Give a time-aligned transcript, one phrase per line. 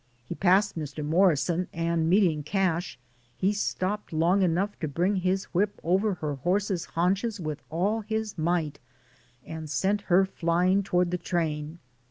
[0.25, 1.09] He passed DAYS ON THE ROAD.
[1.09, 1.11] 91 Mr.
[1.11, 2.97] Morrison, and meeting Cash,
[3.37, 8.35] he stopped long enough to bring his whip over her horse's haunches with all his
[8.35, 8.79] might,
[9.45, 11.77] and sent her flying toward the train.